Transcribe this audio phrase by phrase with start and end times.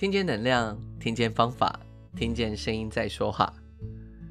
[0.00, 1.78] 听见能量，听见方法，
[2.16, 3.52] 听见声音在说话。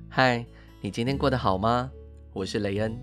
[0.09, 0.43] 嗨，
[0.81, 1.91] 你今天过得好吗？
[2.33, 2.99] 我是雷恩。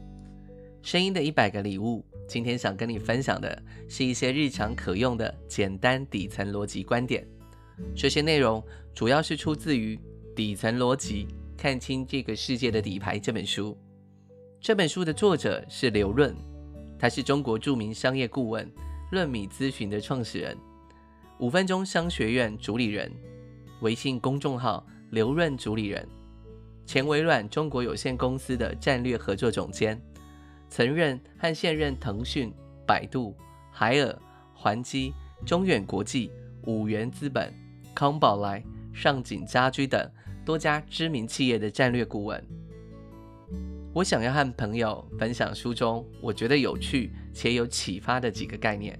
[0.82, 7.25] 声音的一百个礼物，今天想跟你分享的是一些日常可用的简单底层逻辑观点。
[7.95, 8.61] 这些内容
[8.93, 9.96] 主要是出自于
[10.35, 13.79] 《底层逻辑：看清这个世界的底牌》这本书。
[14.61, 16.35] 这本书的作者是刘润，
[16.98, 18.69] 他是中国著名商业顾问
[19.12, 20.59] 润米咨询的创始人。
[21.39, 23.13] 五分钟商学院主理人，
[23.81, 26.09] 微信公众号刘润主理人，
[26.86, 30.00] 前微软中国有限公司的战略合作总监，
[30.71, 32.50] 曾任和现任腾讯、
[32.86, 33.36] 百度、
[33.70, 34.19] 海尔、
[34.55, 35.12] 环基、
[35.45, 36.31] 中远国际、
[36.62, 37.53] 五源资本、
[37.95, 38.64] 康宝莱、
[38.95, 40.11] 上井家居等
[40.42, 42.42] 多家知名企业的战略顾问。
[43.92, 48.98] 我想要和朋友分享书中我觉得有趣且有启发的几个概念。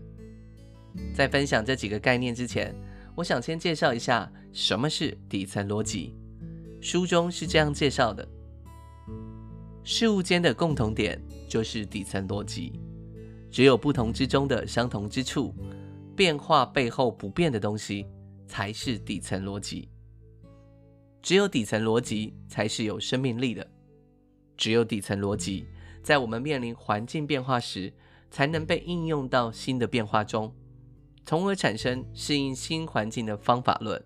[1.14, 2.74] 在分享这几个概念之前，
[3.14, 6.15] 我想先介绍一下什么是底层逻辑。
[6.80, 8.26] 书中是这样介绍的：
[9.82, 12.79] 事物间的共同点就是底层逻辑，
[13.51, 15.54] 只有不同之中的相同之处，
[16.15, 18.07] 变化背后不变的东西
[18.46, 19.88] 才是底层逻辑。
[21.23, 23.66] 只有底层逻辑才是有生命力的，
[24.57, 25.66] 只有底层逻辑
[26.02, 27.92] 在我们面临环境变化时，
[28.30, 30.54] 才能被应用到新的变化中。
[31.27, 34.01] 从而产生适应新环境的方法论。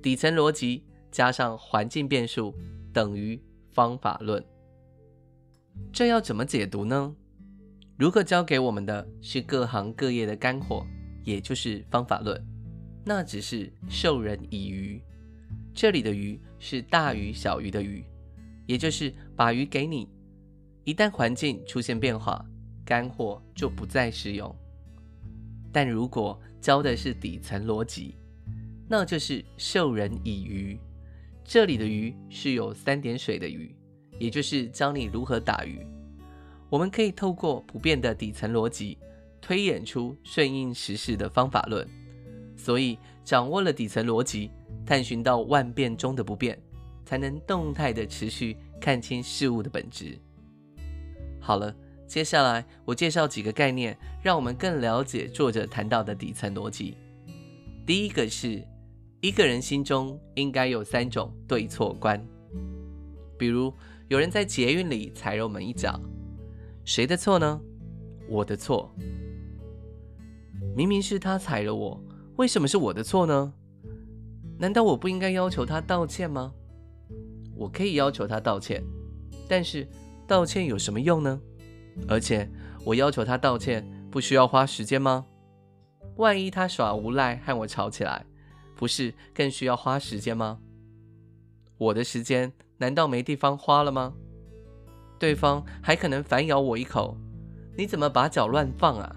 [0.00, 2.54] 底层逻辑加上环境变数
[2.92, 3.38] 等于
[3.72, 4.42] 方法论。
[5.92, 7.14] 这要怎么解读呢？
[7.96, 10.86] 如何教给我们的是各行各业的干货，
[11.24, 12.40] 也就是方法论，
[13.04, 15.02] 那只是授人以鱼。
[15.74, 18.04] 这里的鱼是大鱼小鱼的鱼，
[18.66, 20.08] 也就是把鱼给你，
[20.84, 22.44] 一旦环境出现变化，
[22.84, 24.54] 干货就不再适用。
[25.72, 28.16] 但如果教的是底层逻辑，
[28.88, 30.78] 那就是授人以鱼。
[31.44, 33.74] 这里的鱼是有三点水的鱼，
[34.18, 35.86] 也就是教你如何打鱼。
[36.68, 38.98] 我们可以透过不变的底层逻辑，
[39.40, 41.86] 推演出顺应时势的方法论。
[42.56, 44.50] 所以，掌握了底层逻辑，
[44.84, 46.60] 探寻到万变中的不变，
[47.04, 50.18] 才能动态的持续看清事物的本质。
[51.40, 51.74] 好了。
[52.10, 56.96] 接下来，我介绍几个概念，让我们更了解作者谈到的底层逻辑。
[57.86, 58.66] 第一个是，
[59.20, 62.20] 一个人心中应该有三种对错观。
[63.38, 63.72] 比如，
[64.08, 66.00] 有人在捷运里踩了我们一脚，
[66.84, 67.60] 谁的错呢？
[68.28, 68.92] 我的错。
[70.74, 72.02] 明明是他踩了我，
[72.34, 73.54] 为什么是我的错呢？
[74.58, 76.52] 难道我不应该要求他道歉吗？
[77.54, 78.82] 我可以要求他道歉，
[79.48, 79.86] 但是
[80.26, 81.40] 道歉有什么用呢？
[82.08, 82.48] 而且
[82.84, 85.26] 我要求他道歉，不需要花时间吗？
[86.16, 88.26] 万一他耍无赖和我吵起来，
[88.76, 90.58] 不是更需要花时间吗？
[91.78, 94.12] 我的时间难道没地方花了吗？
[95.18, 97.16] 对方还可能反咬我一口，
[97.76, 99.16] 你怎么把脚乱放啊？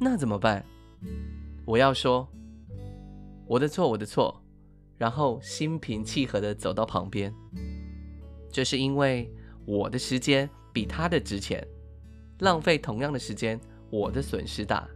[0.00, 0.64] 那怎么办？
[1.64, 2.26] 我要说
[3.46, 4.42] 我的错，我的错，
[4.96, 7.34] 然后心平气和地走到旁边。
[8.50, 9.30] 这是因为
[9.68, 10.48] 我的时间。
[10.70, 11.66] 比他的值钱，
[12.38, 13.58] 浪费同样的时间，
[13.90, 14.86] 我的损失大。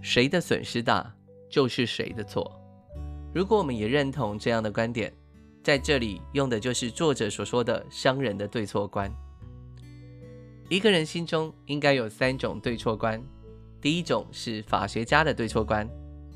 [0.00, 1.12] 谁的损失大，
[1.50, 2.48] 就是谁的错。
[3.34, 5.12] 如果我们也认同这样的观点，
[5.64, 9.10] 在这里用的就是作者所说的商人的对错观。
[10.68, 13.20] 一个人心中应该有三种对错观：
[13.80, 15.88] 第一种是法学家的对错观，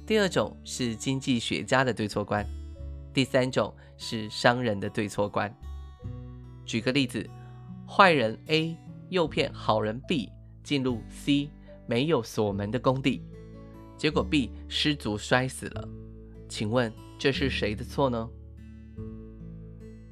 [0.04, 2.44] 第二种是经济学家的对错观，
[3.14, 5.54] 第三种是商人的对错观。
[6.72, 7.28] 举个例子。
[7.86, 8.74] 坏人 A
[9.10, 10.30] 诱骗好人 B
[10.62, 11.50] 进入 C
[11.86, 13.22] 没有锁门的工地，
[13.98, 15.86] 结果 B 失足摔死了。
[16.48, 18.26] 请问这是谁的错呢？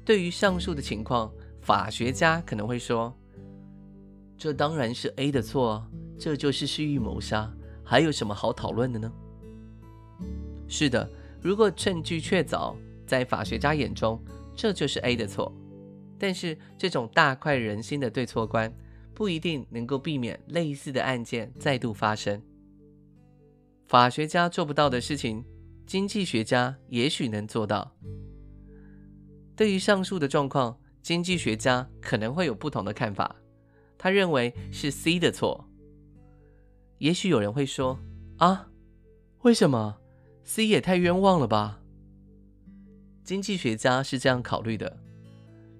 [0.05, 3.11] 对于上述的情况，法学家可能会说
[4.37, 5.83] ：“这当然是 A 的错，
[6.19, 7.51] 这就是蓄意谋杀，
[7.83, 9.11] 还有什么好讨论的呢？”
[10.69, 11.09] 是的，
[11.41, 12.75] 如果证据确凿，
[13.07, 14.23] 在法学家眼中，
[14.55, 15.51] 这就是 A 的错。
[16.23, 18.71] 但是，这种大快人心的对错观
[19.11, 22.39] 不一定能够避免类似的案件再度发生。
[23.87, 25.43] 法学家做不到的事情，
[25.87, 27.91] 经济学家也许能做到。
[29.55, 33.35] 对于上述的状况，经济学家可能会有不同的看法。
[33.97, 35.67] 他认为是 C 的错。
[36.99, 37.97] 也许有人会说
[38.37, 38.69] ：“啊，
[39.41, 39.97] 为什么
[40.43, 41.81] ？C 也太冤枉了吧？”
[43.25, 45.00] 经济学家是这样考虑的。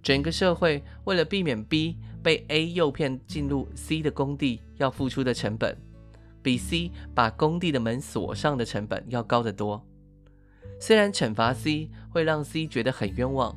[0.01, 5.77] 整个社会为了避免 B 被 A 诱骗进入 C 的工地要付出的成本，
[6.41, 9.85] 比 C 把工地的门锁上的成本要高得多。
[10.79, 13.55] 虽然惩罚 C 会让 C 觉得很冤枉，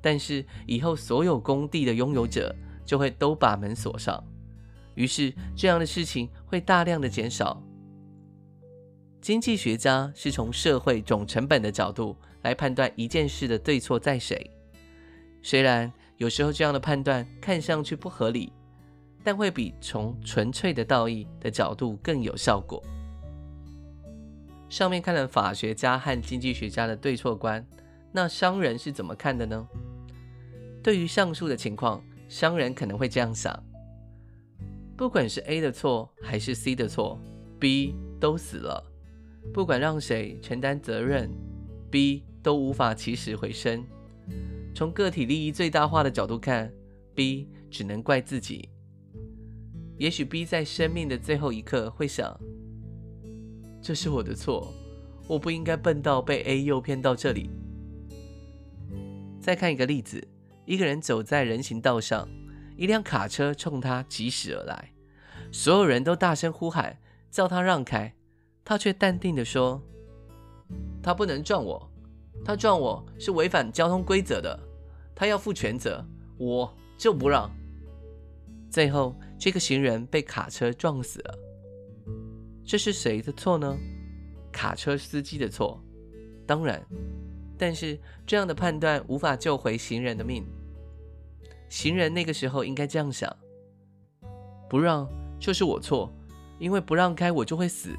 [0.00, 2.54] 但是以后所有工地的拥有者
[2.86, 4.22] 就会都把门锁上，
[4.94, 7.62] 于是这样的事情会大量的减少。
[9.20, 14.50] 经济学家是从社会总成本的角度来判断一件事的对错在谁。
[15.44, 18.50] 虽然有时候这样的判断看上去不合理，
[19.22, 22.82] 但会比从纯粹的道义的角度更有效果。
[24.70, 27.62] 上面看了法学家和经济学家的对错观，
[28.10, 29.68] 那商人是怎么看的呢？
[30.82, 33.62] 对于上述的情况，商人可能会这样想：
[34.96, 37.20] 不管是 A 的错还是 C 的错
[37.60, 38.82] ，B 都死了。
[39.52, 41.30] 不管让谁承担责任
[41.90, 43.84] ，B 都无法起死回生。
[44.74, 46.72] 从个体利益最大化的角度看
[47.14, 48.68] ，B 只能怪自己。
[49.96, 52.36] 也许 B 在生命的最后一刻会想：
[53.80, 54.74] 这是我的错，
[55.28, 57.48] 我不应该笨到被 A 诱骗到这里。
[59.40, 60.26] 再看一个例子：
[60.64, 62.28] 一个人走在人行道上，
[62.76, 64.92] 一辆卡车冲他疾驶而来，
[65.52, 66.98] 所有人都大声呼喊，
[67.30, 68.12] 叫他让开。
[68.64, 69.80] 他却淡定地说
[71.00, 71.92] ：“他不能撞我，
[72.44, 74.58] 他撞我是违反交通规则的，
[75.14, 76.04] 他要负全责，
[76.36, 77.50] 我就不让。”
[78.70, 81.38] 最后，这个行人被卡车撞死了。
[82.64, 83.76] 这是谁的错呢？
[84.50, 85.80] 卡车司机的错，
[86.46, 86.84] 当然。
[87.56, 90.44] 但是这样的判断无法救回行人的命。
[91.68, 93.34] 行人那个时候应该这样想：
[94.68, 95.08] 不让
[95.38, 96.12] 就是我错，
[96.58, 97.90] 因为不让开我就会死。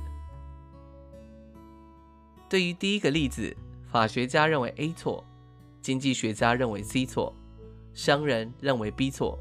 [2.49, 3.55] 对于第一个例子，
[3.95, 5.23] 法学家认为 A 错，
[5.81, 7.33] 经济学家认为 C 错，
[7.93, 9.39] 商人认为 B 错，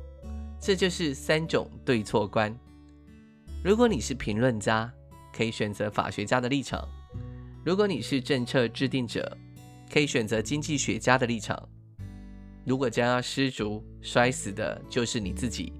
[0.60, 2.56] 这就是三种对错观。
[3.64, 4.88] 如果你是评论家，
[5.32, 6.86] 可以选择法学家的立场；
[7.64, 9.36] 如果你是政策制定者，
[9.92, 11.68] 可以选择经济学家的立场。
[12.64, 15.72] 如果将要失足摔死的就是你自己，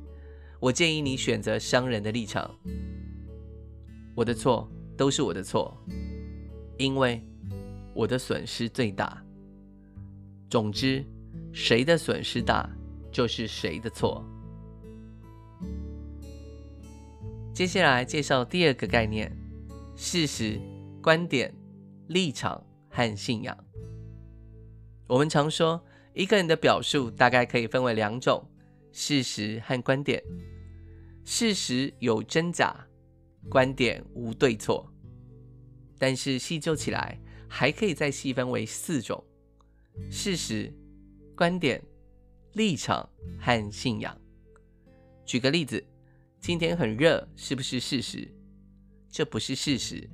[0.58, 2.52] 我建议你选择商人的立场。
[4.16, 5.80] 我的错都是我的错。
[6.76, 7.24] 因为
[7.94, 9.22] 我的损失最大。
[10.50, 11.04] 总之，
[11.52, 12.68] 谁的损失大，
[13.10, 14.24] 就是谁的错。
[17.52, 19.30] 接下来介绍第二个概念：
[19.96, 20.60] 事实、
[21.00, 21.54] 观点、
[22.08, 22.60] 立场
[22.90, 23.56] 和信仰。
[25.06, 28.44] 我们常说，一个人的表述大概可以分为两种：
[28.90, 30.22] 事实和观点。
[31.24, 32.86] 事实有真假，
[33.48, 34.92] 观点无对错。
[35.98, 37.18] 但是细究起来，
[37.56, 39.22] 还可以再细分为四种：
[40.10, 40.74] 事实、
[41.36, 41.80] 观点、
[42.54, 43.08] 立场
[43.38, 44.20] 和信仰。
[45.24, 45.80] 举个例子，
[46.40, 48.28] 今天很热，是不是事实？
[49.08, 50.10] 这不是事实。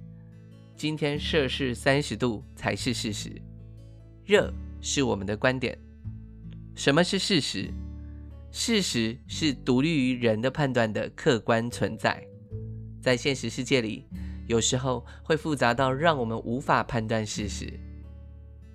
[0.76, 3.32] 今天摄氏三十度才是事实。
[4.26, 4.52] 热
[4.82, 5.78] 是我们的观点。
[6.76, 7.72] 什么是事实？
[8.52, 12.22] 事实是独立于人的判断的客观存在，
[13.00, 14.04] 在现实世界里。
[14.50, 17.72] 有时候会复杂到让我们无法判断事实。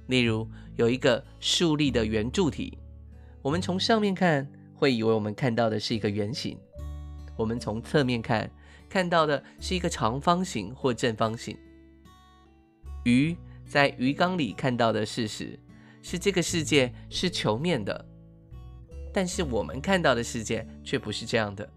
[0.08, 2.78] 例如，有一个竖立的圆柱体，
[3.42, 6.56] 我们从上面看会以为我们看到的是一个圆形；
[7.36, 8.50] 我们从侧面看，
[8.88, 11.58] 看到的是一个长方形或正方形。
[13.04, 15.60] 鱼在鱼缸里看到的事实
[16.02, 18.06] 是这个世界是球面的，
[19.12, 21.70] 但是我们看到的世界却不是这样的。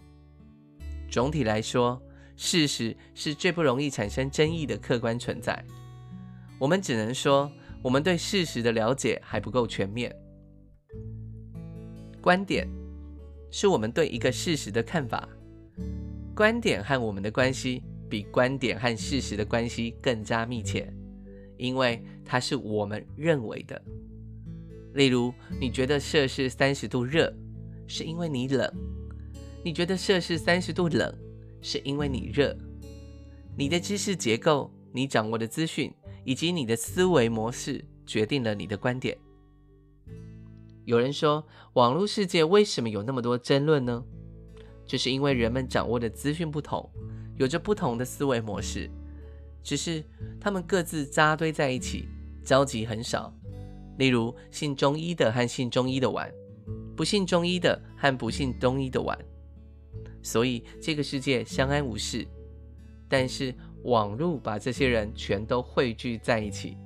[1.11, 2.01] 总体来说，
[2.39, 5.63] 事实是最不容易产生争议的客观存在。
[6.57, 7.51] 我们只能说，
[7.83, 10.15] 我们对事实的了解还不够全面。
[12.21, 12.69] 观点
[13.51, 15.29] 是我们对一个事实的看法。
[16.33, 20.89] 观点和我们的关系比观点和事实的关系更加密切，
[21.57, 23.83] 因为它是我们认为的。
[24.95, 27.35] 例如，你觉得摄氏三十度热，
[27.89, 28.73] 是因为你冷；
[29.65, 31.13] 你觉得摄氏三十度冷。
[31.61, 32.57] 是因为你热，
[33.57, 35.93] 你的知识结构、你掌握的资讯
[36.25, 39.17] 以及你的思维模式决定了你的观点。
[40.85, 44.03] 有人说，网络世界为什么有那么多争论呢？
[44.87, 46.89] 这是因为人们掌握的资讯不同，
[47.37, 48.91] 有着不同的思维模式，
[49.63, 50.03] 只是
[50.41, 52.09] 他们各自扎堆在一起，
[52.43, 53.31] 交集很少。
[53.99, 56.33] 例如，信中医的和信中医的玩，
[56.97, 59.19] 不信中医的和不信中医的玩。
[60.23, 62.27] 所以这个世界相安无事，
[63.09, 66.77] 但是网络把这些人全都汇聚在一起，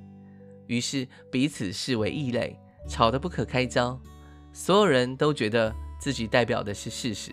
[0.67, 3.99] 于是彼此视为异类，吵得不可开交。
[4.51, 7.31] 所有人都觉得自己代表的是事实，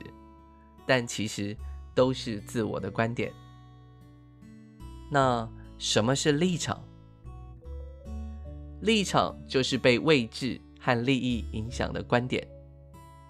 [0.86, 1.56] 但其实
[1.94, 3.30] 都是自我的观点。
[5.10, 6.82] 那什么是立场？
[8.80, 12.46] 立场就是被位置和利益影响的观点。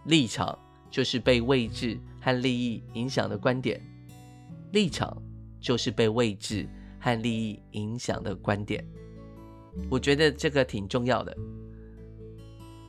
[0.05, 0.57] 立场
[0.91, 3.81] 就是被位置和利益影响的观点。
[4.73, 5.21] 立场
[5.61, 6.69] 就是被位置
[6.99, 8.85] 和利益影响的观点。
[9.89, 11.37] 我觉得这个挺重要的。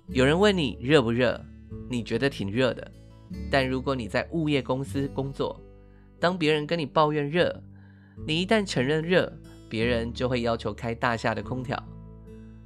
[0.08, 1.40] 有人问你热不热，
[1.90, 2.92] 你觉得挺热的。
[3.50, 5.60] 但如果你在物业公司工作，
[6.20, 7.64] 当别人跟你抱怨热，
[8.28, 9.32] 你一旦承认热，
[9.70, 11.82] 别人就会要求开大厦的空调。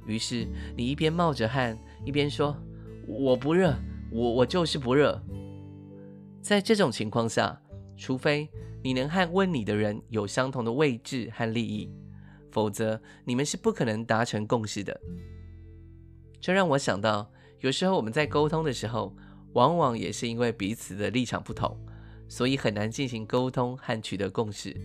[0.06, 2.56] 于是你一边冒着汗，一边说
[3.06, 3.74] ：“我不热，
[4.10, 5.22] 我我就是不热。”
[6.42, 7.60] 在这种情况下，
[7.96, 8.48] 除非
[8.82, 11.90] 你能和问你的人有相同的位置和利益，
[12.52, 15.00] 否则你们是不可能达成共识的。
[16.40, 19.16] 这让我想到，有时候我们在沟通的时候，
[19.54, 21.76] 往往也是因为彼此的立场不同，
[22.28, 24.76] 所以很难进行沟通和取得共识。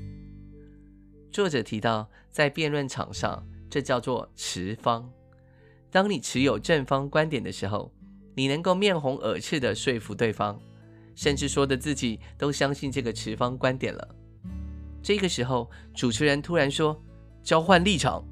[1.32, 5.08] 作者提到，在辩论场上，这叫做持方。
[5.92, 7.94] 当你持有正方观点的时候，
[8.34, 10.60] 你能够面红耳赤地说服对方，
[11.16, 14.16] 甚至说的自己都相信这个持方观点了。
[15.02, 17.02] 这个时候，主持人突然说
[17.44, 18.24] ：“交换立场。”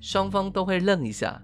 [0.00, 1.42] 双方都会愣一下，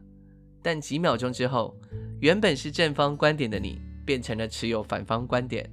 [0.63, 1.77] 但几秒钟之后，
[2.21, 5.69] 原本是正方观点的你，变成了持有反方观点。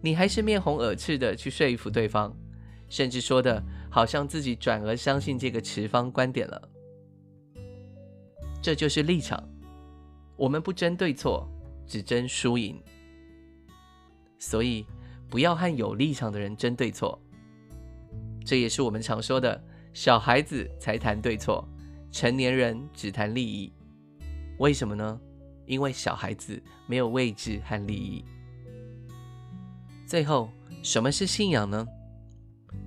[0.00, 2.34] 你还是面红耳赤地去说服对方。
[2.88, 6.68] 甚至说的好像自己转而相信这个持方观点了，
[8.60, 9.42] 这就是立场。
[10.36, 11.48] 我们不争对错，
[11.86, 12.80] 只争输赢。
[14.38, 14.86] 所以
[15.28, 17.20] 不要和有立场的人争对错。
[18.44, 19.62] 这也是我们常说的：
[19.92, 21.66] 小孩子才谈对错，
[22.10, 23.72] 成年人只谈利益。
[24.58, 25.20] 为什么呢？
[25.64, 28.24] 因为小孩子没有位置和利益。
[30.06, 30.50] 最后，
[30.82, 31.86] 什么是信仰呢？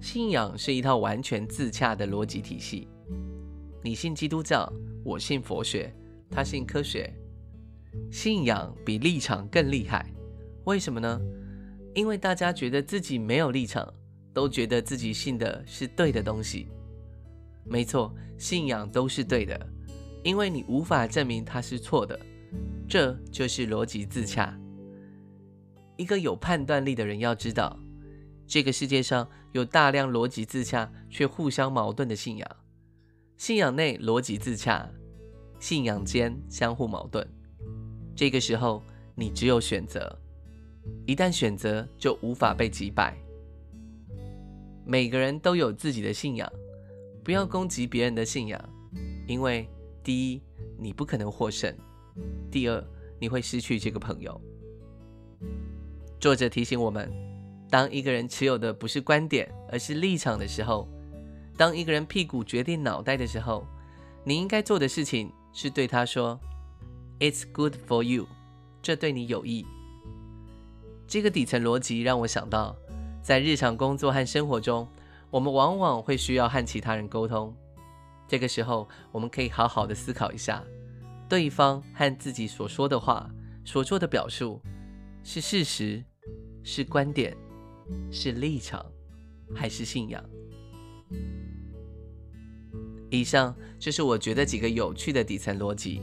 [0.01, 2.87] 信仰是一套完全自洽的逻辑体系。
[3.81, 4.71] 你信基督教，
[5.05, 5.93] 我信佛学，
[6.29, 7.11] 他信科学。
[8.11, 10.11] 信仰比立场更厉害，
[10.65, 11.19] 为什么呢？
[11.93, 13.93] 因为大家觉得自己没有立场，
[14.33, 16.67] 都觉得自己信的是对的东西。
[17.63, 19.59] 没错，信仰都是对的，
[20.23, 22.19] 因为你无法证明它是错的。
[22.87, 24.55] 这就是逻辑自洽。
[25.97, 27.79] 一个有判断力的人要知道。
[28.47, 32.47] 这个世界上有大量逻辑自洽却互相矛盾的信仰，
[33.37, 34.87] 信仰内逻辑自洽，
[35.59, 37.27] 信仰间相互矛盾。
[38.15, 38.81] 这个时候，
[39.13, 40.17] 你只有选择，
[41.05, 43.15] 一旦选择，就无法被击败。
[44.86, 46.51] 每个人都有自己的信仰，
[47.24, 48.69] 不要攻击别人的信仰，
[49.27, 49.67] 因为
[50.03, 50.41] 第一，
[50.77, 51.74] 你不可能获胜；
[52.50, 52.81] 第二，
[53.19, 54.39] 你会失去这个朋友。
[56.19, 57.12] 作者提醒我们。
[57.67, 60.88] 当一个人持有的不是观点，而是立场的时候，
[61.57, 63.65] 当一个人屁股决定脑袋的时候，
[64.24, 66.39] 你应该做的事情是对他说
[67.19, 68.27] ：“It's good for you。”
[68.81, 69.65] 这对你有益。
[71.07, 72.75] 这个底层逻辑让我想到，
[73.22, 74.88] 在日常工作和生活中，
[75.29, 77.55] 我们往往会需要和其他人沟通。
[78.27, 80.63] 这个时候，我们可以好好的思考一下，
[81.29, 83.29] 对方和自己所说的话、
[83.63, 84.62] 所做的表述，
[85.24, 86.03] 是事实，
[86.63, 87.36] 是观点。
[88.10, 88.84] 是立场
[89.53, 90.24] 还是信仰？
[93.12, 96.01] 以上就是我觉得几个有趣的底层逻辑。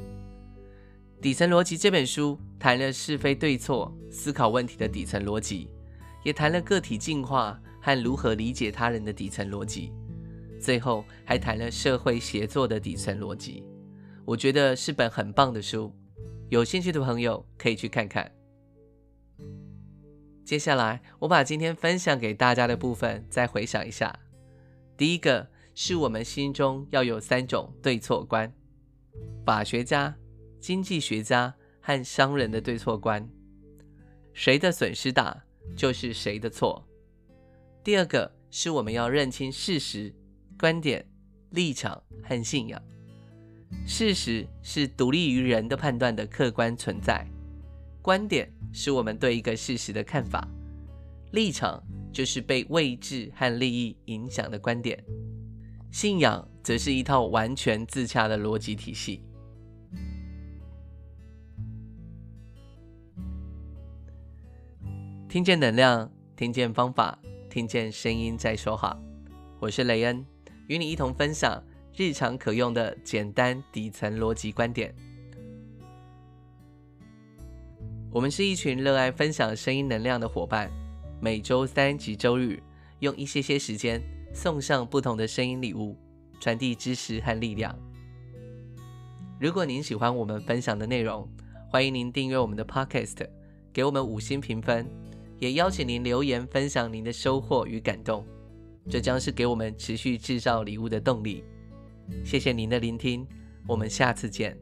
[1.22, 5.70] 底层逻辑这本书谈了是非对错、思考问题的底层逻辑，
[6.24, 9.92] 也谈了个体进化和如何理解他人的底层逻辑，
[10.60, 13.62] 最后还谈了社会协作的底层逻辑。
[14.24, 15.94] 我觉得是本很棒的书，
[16.48, 18.28] 有兴趣的朋友可以去看看。
[20.44, 24.18] 接下来，我把今天分享给大家的部分再回想一下。
[24.96, 28.52] 第一个是我们心中要有三种对错观：
[29.46, 30.16] 法学家、
[30.62, 33.28] 经济学家和商人的对错观。
[34.32, 35.36] 谁的损失大，
[35.74, 36.86] 就是谁的错。
[37.82, 40.14] 第二个是我们要认清事实、
[40.56, 41.04] 观点、
[41.50, 42.80] 立场和信仰。
[43.88, 47.26] 事实是独立于人的判断的客观存在。
[48.00, 50.46] 观点是我们对一个事实的看法，
[51.32, 55.04] 立场就是被位置和利益影响的观点，
[55.90, 59.24] 信仰则是一套完全自洽的逻辑体系。
[65.32, 68.94] 听见能量，听见方法，听见声音在说话。
[69.60, 70.22] 我是雷恩，
[70.66, 71.64] 与你一同分享
[71.96, 74.94] 日常可用的简单底层逻辑观点。
[78.10, 80.70] 我们是一群热爱分享声音能量的伙伴，
[81.18, 82.62] 每周三及周日
[82.98, 84.02] 用一些些时间
[84.34, 85.96] 送上不同的声音礼物，
[86.42, 87.74] 传递知识和力量。
[89.40, 91.26] 如果您喜欢我们分享的内容，
[91.70, 93.26] 欢迎您订阅我们的 Podcast，
[93.72, 94.86] 给我们五星评分，
[95.42, 98.24] 也邀请您留言分享您的收获与感动，
[98.88, 101.42] 这将是给我们持续制造礼物的动力。
[102.24, 103.26] 谢谢您的聆听，
[103.66, 104.56] 我们下次见。